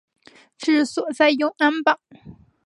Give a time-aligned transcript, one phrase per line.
[0.57, 1.99] 治所在永安堡。